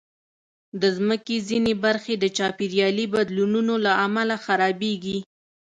[0.81, 5.17] د مځکې ځینې برخې د چاپېریالي بدلونونو له امله خرابېږي.